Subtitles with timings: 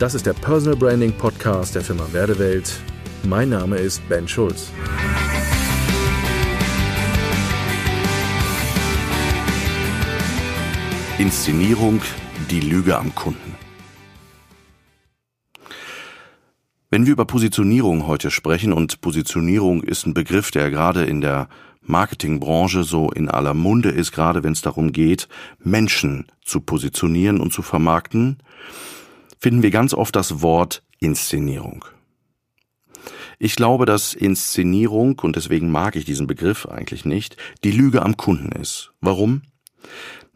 [0.00, 2.80] Das ist der Personal Branding Podcast der Firma Werdewelt.
[3.22, 4.72] Mein Name ist Ben Schulz.
[11.18, 12.00] Inszenierung,
[12.50, 13.54] die Lüge am Kunden.
[16.88, 21.50] Wenn wir über Positionierung heute sprechen, und Positionierung ist ein Begriff, der gerade in der
[21.82, 27.52] Marketingbranche so in aller Munde ist, gerade wenn es darum geht, Menschen zu positionieren und
[27.52, 28.38] zu vermarkten,
[29.40, 31.84] finden wir ganz oft das Wort Inszenierung.
[33.38, 38.18] Ich glaube, dass Inszenierung, und deswegen mag ich diesen Begriff eigentlich nicht, die Lüge am
[38.18, 38.92] Kunden ist.
[39.00, 39.42] Warum?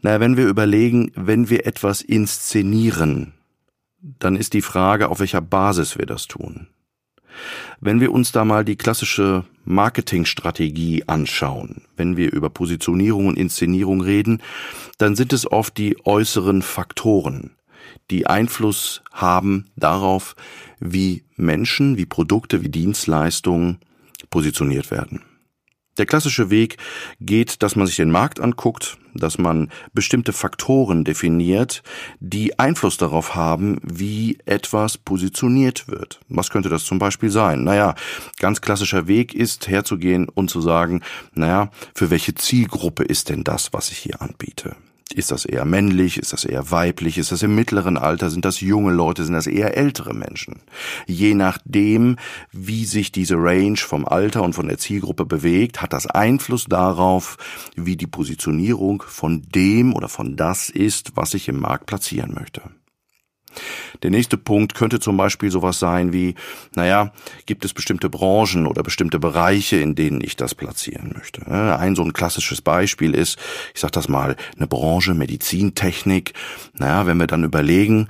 [0.01, 3.33] Na, wenn wir überlegen, wenn wir etwas inszenieren,
[4.01, 6.67] dann ist die Frage, auf welcher Basis wir das tun.
[7.79, 14.01] Wenn wir uns da mal die klassische Marketingstrategie anschauen, wenn wir über Positionierung und Inszenierung
[14.01, 14.41] reden,
[14.97, 17.51] dann sind es oft die äußeren Faktoren,
[18.11, 20.35] die Einfluss haben darauf,
[20.79, 23.79] wie Menschen, wie Produkte, wie Dienstleistungen
[24.29, 25.23] positioniert werden.
[25.97, 26.77] Der klassische Weg
[27.21, 31.83] geht, dass man sich den Markt anguckt, dass man bestimmte Faktoren definiert,
[32.19, 36.19] die Einfluss darauf haben, wie etwas positioniert wird.
[36.27, 37.63] Was könnte das zum Beispiel sein?
[37.63, 37.95] Naja,
[38.39, 41.01] ganz klassischer Weg ist herzugehen und zu sagen,
[41.33, 44.75] naja, für welche Zielgruppe ist denn das, was ich hier anbiete?
[45.13, 46.17] Ist das eher männlich?
[46.17, 47.17] Ist das eher weiblich?
[47.17, 48.29] Ist das im mittleren Alter?
[48.31, 49.23] Sind das junge Leute?
[49.23, 50.61] Sind das eher ältere Menschen?
[51.05, 52.17] Je nachdem,
[52.51, 57.37] wie sich diese Range vom Alter und von der Zielgruppe bewegt, hat das Einfluss darauf,
[57.75, 62.63] wie die Positionierung von dem oder von das ist, was ich im Markt platzieren möchte.
[64.03, 66.35] Der nächste Punkt könnte zum Beispiel sowas sein wie,
[66.75, 67.11] naja,
[67.45, 71.45] gibt es bestimmte Branchen oder bestimmte Bereiche, in denen ich das platzieren möchte.
[71.47, 73.37] Ein so ein klassisches Beispiel ist,
[73.73, 76.33] ich sag das mal, eine Branche Medizintechnik.
[76.73, 78.07] Naja, wenn wir dann überlegen,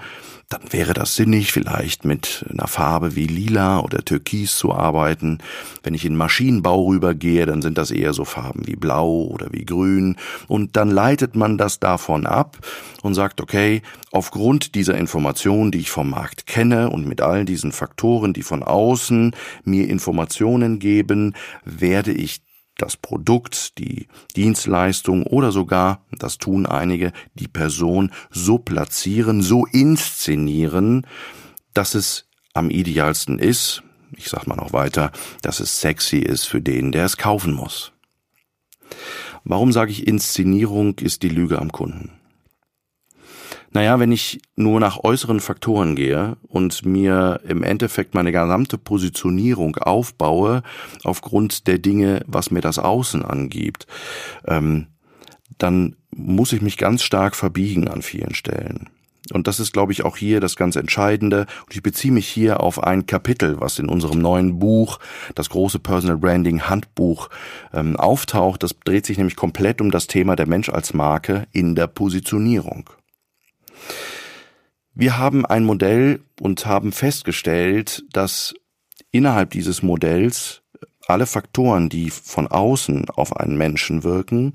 [0.49, 5.39] dann wäre das sinnig, vielleicht mit einer Farbe wie lila oder türkis zu arbeiten.
[5.83, 9.65] Wenn ich in Maschinenbau rübergehe, dann sind das eher so Farben wie blau oder wie
[9.65, 10.17] grün.
[10.47, 12.57] Und dann leitet man das davon ab
[13.01, 17.71] und sagt, okay, aufgrund dieser Informationen, die ich vom Markt kenne und mit all diesen
[17.71, 21.33] Faktoren, die von außen mir Informationen geben,
[21.63, 22.41] werde ich
[22.77, 31.07] das Produkt, die Dienstleistung oder sogar, das tun einige, die Person so platzieren, so inszenieren,
[31.73, 33.83] dass es am idealsten ist,
[34.15, 37.91] ich sag mal noch weiter, dass es sexy ist für den, der es kaufen muss.
[39.43, 42.11] Warum sage ich Inszenierung ist die Lüge am Kunden?
[43.75, 49.75] Naja, wenn ich nur nach äußeren Faktoren gehe und mir im Endeffekt meine gesamte Positionierung
[49.75, 50.63] aufbaue
[51.03, 53.85] aufgrund der Dinge, was mir das Außen angibt,
[54.47, 54.87] ähm,
[55.57, 58.89] dann muss ich mich ganz stark verbiegen an vielen Stellen.
[59.33, 61.45] Und das ist, glaube ich, auch hier das ganz Entscheidende.
[61.65, 64.99] Und ich beziehe mich hier auf ein Kapitel, was in unserem neuen Buch,
[65.33, 67.29] das große Personal Branding Handbuch,
[67.73, 68.63] ähm, auftaucht.
[68.63, 72.89] Das dreht sich nämlich komplett um das Thema der Mensch als Marke in der Positionierung.
[74.93, 78.53] Wir haben ein Modell und haben festgestellt, dass
[79.11, 80.61] innerhalb dieses Modells
[81.07, 84.53] alle Faktoren, die von außen auf einen Menschen wirken,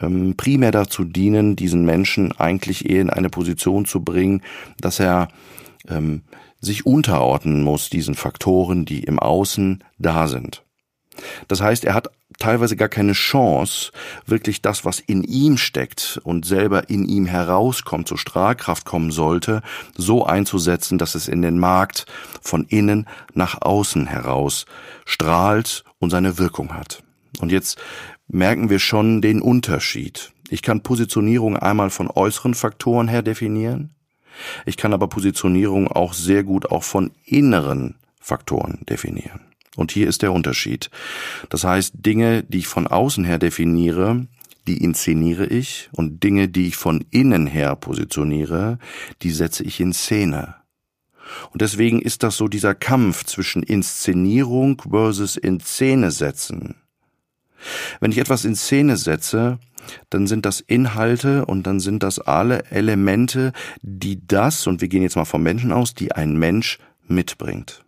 [0.00, 4.42] ähm, primär dazu dienen, diesen Menschen eigentlich eher in eine Position zu bringen,
[4.80, 5.28] dass er
[5.88, 6.22] ähm,
[6.60, 10.64] sich unterordnen muss diesen Faktoren, die im Außen da sind.
[11.48, 12.08] Das heißt, er hat
[12.42, 13.92] teilweise gar keine Chance,
[14.26, 19.62] wirklich das, was in ihm steckt und selber in ihm herauskommt, zur Strahlkraft kommen sollte,
[19.96, 22.06] so einzusetzen, dass es in den Markt
[22.40, 24.66] von innen nach außen heraus
[25.04, 27.04] strahlt und seine Wirkung hat.
[27.40, 27.80] Und jetzt
[28.26, 30.32] merken wir schon den Unterschied.
[30.50, 33.94] Ich kann Positionierung einmal von äußeren Faktoren her definieren.
[34.66, 39.51] Ich kann aber Positionierung auch sehr gut auch von inneren Faktoren definieren.
[39.76, 40.90] Und hier ist der Unterschied.
[41.48, 44.26] Das heißt, Dinge, die ich von außen her definiere,
[44.66, 48.78] die inszeniere ich und Dinge, die ich von innen her positioniere,
[49.22, 50.56] die setze ich in Szene.
[51.50, 56.76] Und deswegen ist das so dieser Kampf zwischen Inszenierung versus in Szene setzen.
[58.00, 59.58] Wenn ich etwas in Szene setze,
[60.10, 63.52] dann sind das Inhalte und dann sind das alle Elemente,
[63.82, 67.84] die das, und wir gehen jetzt mal vom Menschen aus, die ein Mensch mitbringt.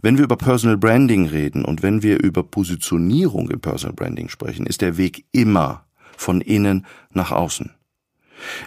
[0.00, 4.66] Wenn wir über Personal Branding reden und wenn wir über Positionierung im Personal Branding sprechen,
[4.66, 5.84] ist der Weg immer
[6.16, 7.70] von innen nach außen.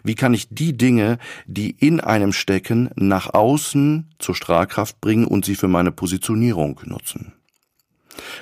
[0.04, 1.18] Wie kann ich die Dinge,
[1.48, 7.34] die in einem stecken, nach außen zur Strahlkraft bringen und sie für meine Positionierung nutzen?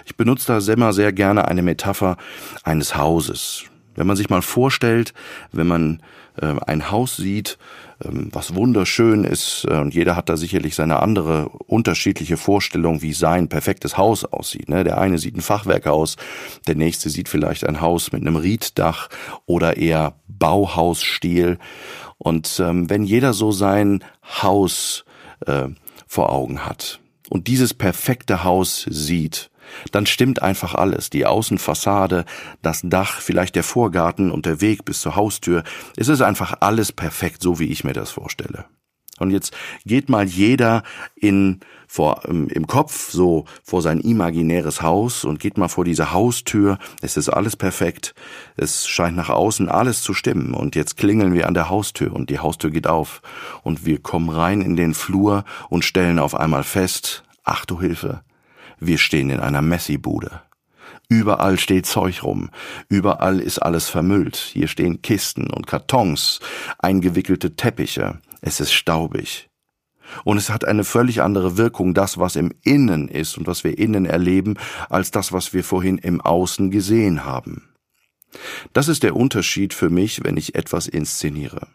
[0.06, 2.18] Ich benutze da immer sehr gerne eine Metapher
[2.63, 3.65] eines Hauses.
[3.95, 5.13] Wenn man sich mal vorstellt,
[5.51, 6.01] wenn man
[6.42, 7.58] ein Haus sieht,
[8.04, 13.14] ähm, was wunderschön ist, äh, und jeder hat da sicherlich seine andere unterschiedliche Vorstellung, wie
[13.14, 14.70] sein perfektes Haus aussieht.
[14.70, 14.84] Ne?
[14.84, 16.18] Der eine sieht ein Fachwerkhaus,
[16.68, 19.10] der nächste sieht vielleicht ein Haus mit einem Rieddach
[19.46, 21.60] oder eher Bauhausstil.
[22.18, 24.04] Und ähm, wenn jeder so sein
[24.42, 25.06] Haus
[25.46, 25.68] äh,
[26.08, 27.00] vor Augen hat
[27.30, 29.50] und dieses perfekte Haus sieht,
[29.92, 31.10] dann stimmt einfach alles.
[31.10, 32.25] Die Außenfassade,
[32.62, 35.63] das Dach, vielleicht der Vorgarten und der Weg bis zur Haustür.
[35.95, 38.65] Es ist einfach alles perfekt, so wie ich mir das vorstelle.
[39.19, 39.56] Und jetzt
[39.86, 40.81] geht mal jeder
[41.15, 46.12] in vor im, im Kopf so vor sein imaginäres Haus und geht mal vor diese
[46.12, 46.80] Haustür.
[47.01, 48.15] Es ist alles perfekt.
[48.57, 50.56] Es scheint nach außen alles zu stimmen.
[50.56, 53.21] Und jetzt klingeln wir an der Haustür und die Haustür geht auf
[53.62, 58.24] und wir kommen rein in den Flur und stellen auf einmal fest: Ach du Hilfe!
[58.80, 60.42] Wir stehen in einer Messi-Bude.
[61.10, 62.50] Überall steht Zeug rum.
[62.90, 64.36] Überall ist alles vermüllt.
[64.36, 66.40] Hier stehen Kisten und Kartons,
[66.80, 68.20] eingewickelte Teppiche.
[68.42, 69.50] Es ist staubig.
[70.24, 73.78] Und es hat eine völlig andere Wirkung, das, was im Innen ist und was wir
[73.78, 74.56] innen erleben,
[74.90, 77.70] als das, was wir vorhin im Außen gesehen haben.
[78.74, 81.68] Das ist der Unterschied für mich, wenn ich etwas inszeniere.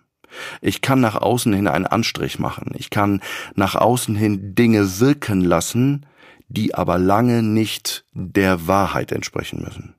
[0.60, 2.72] Ich kann nach außen hin einen Anstrich machen.
[2.76, 3.22] Ich kann
[3.54, 6.06] nach außen hin Dinge wirken lassen,
[6.48, 9.94] die aber lange nicht der Wahrheit entsprechen müssen.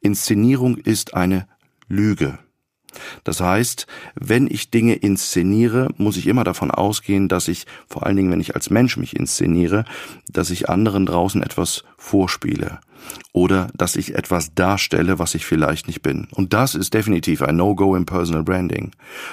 [0.00, 1.48] Inszenierung ist eine
[1.88, 2.38] Lüge.
[3.24, 8.16] Das heißt, wenn ich Dinge inszeniere, muss ich immer davon ausgehen, dass ich, vor allen
[8.16, 9.84] Dingen wenn ich als Mensch mich inszeniere,
[10.28, 12.80] dass ich anderen draußen etwas vorspiele
[13.32, 16.28] oder dass ich etwas darstelle, was ich vielleicht nicht bin.
[16.32, 18.92] Und das ist definitiv ein No-Go im Personal Branding,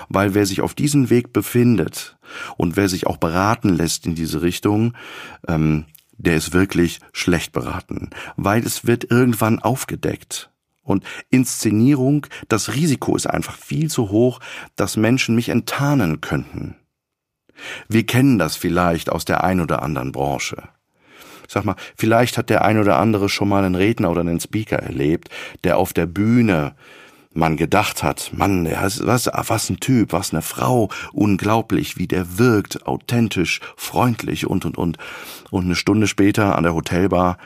[0.09, 2.17] weil wer sich auf diesem Weg befindet
[2.57, 4.93] und wer sich auch beraten lässt in diese Richtung,
[5.47, 5.85] ähm,
[6.17, 10.49] der ist wirklich schlecht beraten, weil es wird irgendwann aufgedeckt.
[10.83, 14.39] Und Inszenierung, das Risiko ist einfach viel zu hoch,
[14.75, 16.75] dass Menschen mich enttarnen könnten.
[17.87, 20.63] Wir kennen das vielleicht aus der ein oder anderen Branche.
[21.47, 24.77] Sag mal, vielleicht hat der ein oder andere schon mal einen Redner oder einen Speaker
[24.77, 25.29] erlebt,
[25.63, 26.75] der auf der Bühne
[27.33, 32.85] man gedacht hat, Mann, was, was ein Typ, was eine Frau, unglaublich, wie der wirkt,
[32.85, 34.97] authentisch, freundlich und und und.
[35.51, 37.37] Und eine Stunde später an der Hotelbar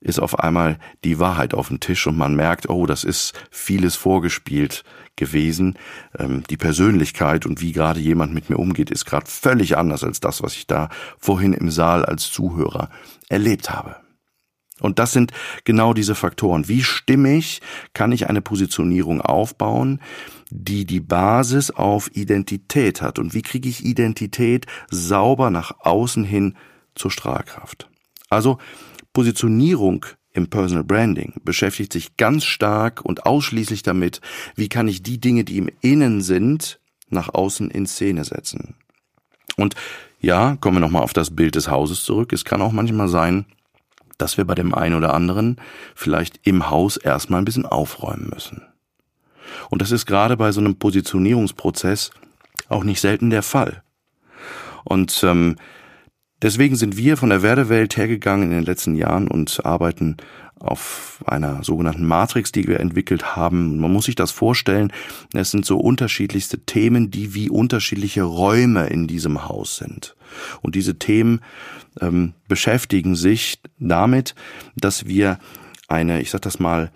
[0.00, 3.94] ist auf einmal die Wahrheit auf dem Tisch und man merkt, oh, das ist vieles
[3.94, 4.84] vorgespielt
[5.16, 5.78] gewesen.
[6.18, 10.20] Ähm, die Persönlichkeit und wie gerade jemand mit mir umgeht, ist gerade völlig anders als
[10.20, 10.88] das, was ich da
[11.18, 12.90] vorhin im Saal als Zuhörer
[13.28, 13.96] erlebt habe.
[14.82, 15.32] Und das sind
[15.64, 16.68] genau diese Faktoren.
[16.68, 17.60] Wie stimmig
[17.94, 20.00] kann ich eine Positionierung aufbauen,
[20.50, 23.18] die die Basis auf Identität hat?
[23.18, 26.56] Und wie kriege ich Identität sauber nach außen hin
[26.94, 27.88] zur Strahlkraft?
[28.28, 28.58] Also
[29.12, 34.20] Positionierung im Personal Branding beschäftigt sich ganz stark und ausschließlich damit,
[34.56, 38.74] wie kann ich die Dinge, die im Innen sind, nach außen in Szene setzen.
[39.56, 39.74] Und
[40.20, 42.32] ja, kommen wir nochmal auf das Bild des Hauses zurück.
[42.32, 43.44] Es kann auch manchmal sein,
[44.22, 45.56] dass wir bei dem einen oder anderen
[45.96, 48.62] vielleicht im Haus erstmal ein bisschen aufräumen müssen.
[49.68, 52.12] Und das ist gerade bei so einem Positionierungsprozess
[52.68, 53.82] auch nicht selten der Fall.
[54.84, 55.56] Und ähm,
[56.42, 60.16] deswegen sind wir von der Werdewelt hergegangen in den letzten Jahren und arbeiten
[60.62, 63.78] auf einer sogenannten Matrix, die wir entwickelt haben.
[63.78, 64.92] Man muss sich das vorstellen,
[65.32, 70.14] es sind so unterschiedlichste Themen, die wie unterschiedliche Räume in diesem Haus sind.
[70.60, 71.40] Und diese Themen
[72.00, 74.36] ähm, beschäftigen sich damit,
[74.76, 75.38] dass wir
[75.88, 76.92] eine, ich sag das mal,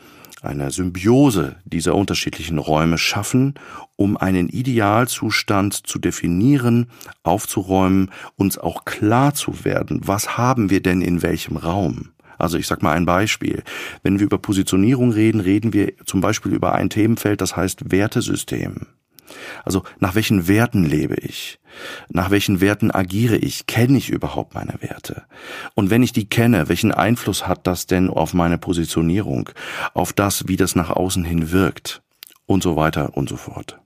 [0.46, 3.54] eine Symbiose dieser unterschiedlichen Räume schaffen,
[3.96, 6.86] um einen Idealzustand zu definieren,
[7.22, 12.10] aufzuräumen, uns auch klar zu werden, was haben wir denn in welchem Raum.
[12.38, 13.62] Also ich sag mal ein Beispiel.
[14.02, 18.86] Wenn wir über Positionierung reden, reden wir zum Beispiel über ein Themenfeld, das heißt Wertesystem.
[19.64, 21.58] Also nach welchen Werten lebe ich?
[22.08, 23.66] Nach welchen Werten agiere ich?
[23.66, 25.24] Kenne ich überhaupt meine Werte?
[25.74, 29.50] Und wenn ich die kenne, welchen Einfluss hat das denn auf meine Positionierung,
[29.94, 32.02] auf das, wie das nach außen hin wirkt?
[32.46, 33.80] Und so weiter und so fort.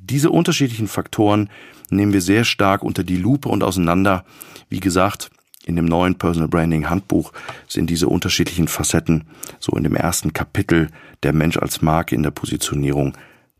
[0.00, 1.48] Diese unterschiedlichen Faktoren
[1.90, 4.24] nehmen wir sehr stark unter die Lupe und auseinander.
[4.68, 5.30] Wie gesagt,
[5.66, 7.32] in dem neuen Personal Branding Handbuch
[7.68, 9.24] sind diese unterschiedlichen Facetten
[9.58, 10.90] so in dem ersten Kapitel
[11.24, 13.16] der Mensch als Marke in der Positionierung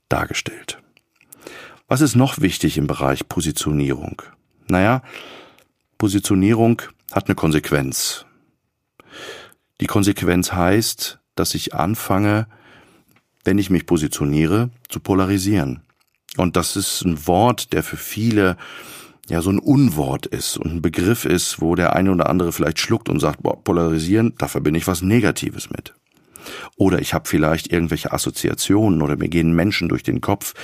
[0.08, 0.78] dargestellt.
[1.88, 4.22] Was ist noch wichtig im Bereich Positionierung?
[4.68, 5.02] Naja,
[5.98, 6.82] Positionierung
[7.12, 8.26] hat eine Konsequenz.
[9.80, 12.48] Die Konsequenz heißt, dass ich anfange,
[13.44, 15.82] wenn ich mich positioniere, zu polarisieren.
[16.36, 18.56] Und das ist ein Wort, der für viele
[19.28, 22.78] ja so ein Unwort ist und ein Begriff ist, wo der eine oder andere vielleicht
[22.78, 25.94] schluckt und sagt, boah, polarisieren, da verbinde ich was Negatives mit.
[26.76, 30.54] Oder ich habe vielleicht irgendwelche Assoziationen oder mir gehen Menschen durch den Kopf,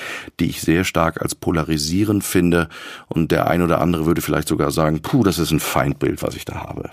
[0.40, 2.68] die ich sehr stark als polarisierend finde
[3.08, 6.34] und der ein oder andere würde vielleicht sogar sagen, puh, das ist ein Feindbild, was
[6.34, 6.90] ich da habe.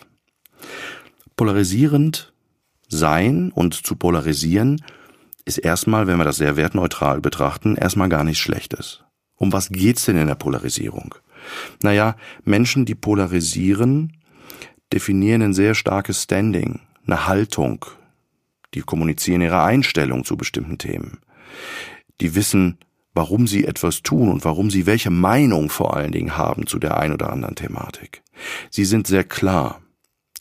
[1.35, 2.33] Polarisierend
[2.89, 4.81] sein und zu polarisieren
[5.45, 9.03] ist erstmal, wenn wir das sehr wertneutral betrachten, erstmal gar nichts Schlechtes.
[9.35, 11.15] Um was geht's denn in der Polarisierung?
[11.81, 14.17] Naja, Menschen, die polarisieren,
[14.91, 17.85] definieren ein sehr starkes Standing, eine Haltung.
[18.73, 21.19] Die kommunizieren ihre Einstellung zu bestimmten Themen.
[22.21, 22.77] Die wissen,
[23.13, 26.97] warum sie etwas tun und warum sie welche Meinung vor allen Dingen haben zu der
[26.97, 28.21] ein oder anderen Thematik.
[28.69, 29.81] Sie sind sehr klar.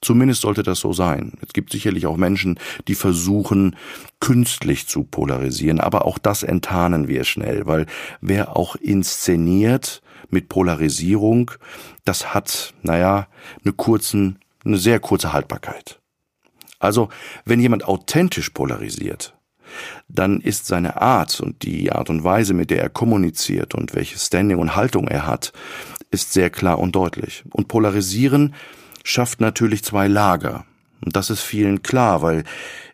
[0.00, 1.32] Zumindest sollte das so sein.
[1.44, 3.74] Es gibt sicherlich auch Menschen, die versuchen,
[4.20, 7.86] künstlich zu polarisieren, aber auch das enttarnen wir schnell, weil
[8.20, 11.50] wer auch inszeniert mit Polarisierung,
[12.04, 13.26] das hat, naja,
[13.64, 15.97] eine kurzen, eine sehr kurze Haltbarkeit.
[16.78, 17.08] Also,
[17.44, 19.34] wenn jemand authentisch polarisiert,
[20.08, 24.18] dann ist seine Art und die Art und Weise, mit der er kommuniziert und welche
[24.18, 25.52] Standing und Haltung er hat,
[26.10, 27.44] ist sehr klar und deutlich.
[27.50, 28.54] Und polarisieren
[29.04, 30.64] schafft natürlich zwei Lager.
[31.04, 32.44] Und das ist vielen klar, weil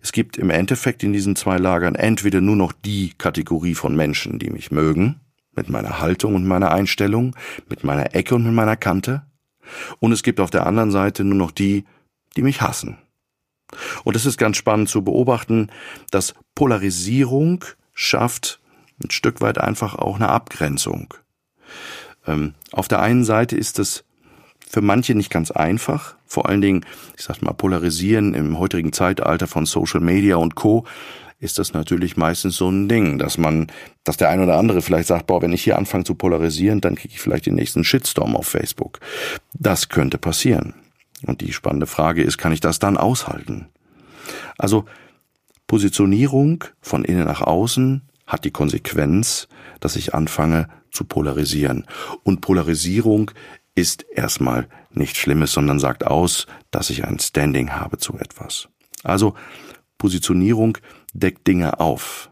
[0.03, 4.39] es gibt im Endeffekt in diesen zwei Lagern entweder nur noch die Kategorie von Menschen,
[4.39, 5.21] die mich mögen,
[5.57, 7.35] mit meiner Haltung und meiner Einstellung,
[7.69, 9.23] mit meiner Ecke und mit meiner Kante,
[9.99, 11.85] und es gibt auf der anderen Seite nur noch die,
[12.37, 12.99] die mich hassen.
[14.05, 15.71] Und es ist ganz spannend zu beobachten,
[16.11, 18.61] dass Polarisierung schafft
[19.03, 21.15] ein Stück weit einfach auch eine Abgrenzung.
[22.27, 24.05] Ähm, auf der einen Seite ist es
[24.69, 26.17] für manche nicht ganz einfach.
[26.27, 26.85] Vor allen Dingen,
[27.17, 30.85] ich sag mal, polarisieren im heutigen Zeitalter von Social Media und Co.
[31.39, 33.69] ist das natürlich meistens so ein Ding, dass man,
[34.05, 36.95] dass der ein oder andere vielleicht sagt, boah, wenn ich hier anfange zu polarisieren, dann
[36.95, 39.01] kriege ich vielleicht den nächsten Shitstorm auf Facebook.
[39.53, 40.75] Das könnte passieren.
[41.27, 43.69] Und die spannende Frage ist, kann ich das dann aushalten?
[44.59, 44.85] Also,
[45.67, 49.49] Positionierung von innen nach außen hat die Konsequenz,
[49.81, 51.87] dass ich anfange zu polarisieren.
[52.23, 53.31] Und Polarisierung
[53.75, 58.69] ist erstmal nichts Schlimmes, sondern sagt aus, dass ich ein Standing habe zu etwas.
[59.03, 59.35] Also
[59.99, 60.79] Positionierung
[61.13, 62.31] deckt Dinge auf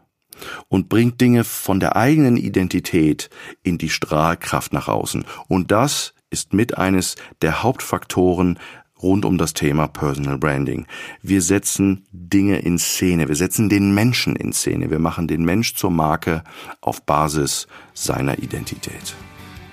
[0.67, 3.29] und bringt Dinge von der eigenen Identität
[3.61, 5.25] in die Strahlkraft nach außen.
[5.47, 8.57] Und das ist mit eines der Hauptfaktoren
[9.03, 10.87] rund um das Thema Personal Branding.
[11.21, 15.75] Wir setzen Dinge in Szene, wir setzen den Menschen in Szene, wir machen den Mensch
[15.75, 16.43] zur Marke
[16.81, 19.15] auf Basis seiner Identität.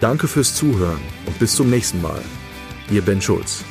[0.01, 2.21] Danke fürs Zuhören und bis zum nächsten Mal.
[2.91, 3.65] Ihr Ben Schulz.